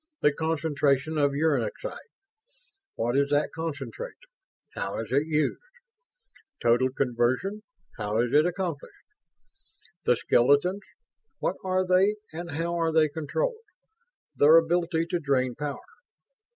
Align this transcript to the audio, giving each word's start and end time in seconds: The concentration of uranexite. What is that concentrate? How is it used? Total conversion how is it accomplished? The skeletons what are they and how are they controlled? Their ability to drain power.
The 0.21 0.33
concentration 0.33 1.19
of 1.19 1.29
uranexite. 1.33 1.95
What 2.95 3.15
is 3.15 3.29
that 3.29 3.51
concentrate? 3.53 4.17
How 4.73 4.97
is 4.99 5.11
it 5.11 5.27
used? 5.27 5.61
Total 6.59 6.91
conversion 6.91 7.61
how 7.99 8.19
is 8.21 8.33
it 8.33 8.47
accomplished? 8.47 8.95
The 10.05 10.15
skeletons 10.15 10.81
what 11.37 11.57
are 11.63 11.85
they 11.85 12.15
and 12.33 12.49
how 12.49 12.79
are 12.79 12.91
they 12.91 13.09
controlled? 13.09 13.61
Their 14.35 14.57
ability 14.57 15.05
to 15.11 15.19
drain 15.19 15.53
power. 15.53 15.77